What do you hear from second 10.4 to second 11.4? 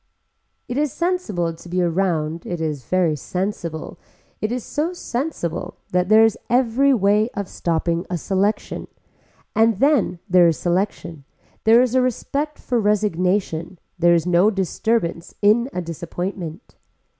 is selection,